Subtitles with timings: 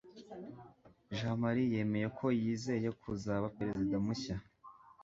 [1.17, 4.35] jamali yemeye ko yizeye kuzaba perezida mushya